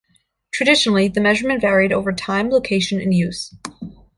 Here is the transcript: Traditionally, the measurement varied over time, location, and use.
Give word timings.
Traditionally, 0.51 1.09
the 1.09 1.21
measurement 1.21 1.61
varied 1.61 1.91
over 1.93 2.11
time, 2.11 2.49
location, 2.49 2.99
and 2.99 3.13
use. 3.13 3.53